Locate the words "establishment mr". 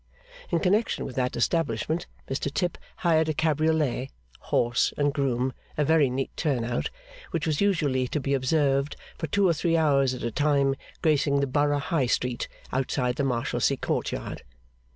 1.35-2.51